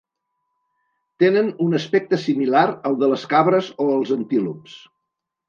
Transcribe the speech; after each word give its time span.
Tenen 1.23 1.51
un 1.65 1.79
aspecte 1.81 2.19
similar 2.23 2.65
al 2.91 2.97
de 3.03 3.11
les 3.13 3.27
cabres 3.35 3.71
o 3.87 3.89
els 4.01 4.17
antílops. 4.19 4.77